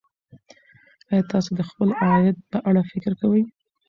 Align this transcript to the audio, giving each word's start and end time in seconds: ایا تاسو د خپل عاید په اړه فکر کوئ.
ایا 1.09 1.21
تاسو 1.31 1.49
د 1.55 1.61
خپل 1.69 1.89
عاید 2.01 2.37
په 2.51 2.57
اړه 2.69 2.81
فکر 2.91 3.11
کوئ. 3.21 3.41